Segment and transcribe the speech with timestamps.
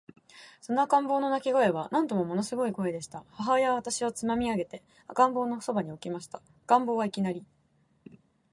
[0.61, 3.23] その赤ん坊の泣声は、なんとももの凄い声でした。
[3.29, 6.41] 母親は私をつまみ上げて、赤ん坊の傍に置きました。
[6.65, 7.45] 赤ん坊は、いきなり、